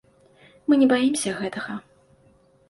[0.71, 1.77] Мы не баімся гэтага.